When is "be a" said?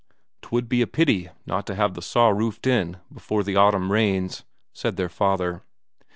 0.67-0.87